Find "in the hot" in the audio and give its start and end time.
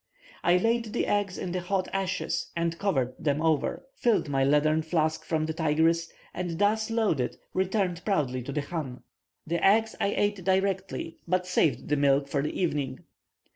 1.37-1.87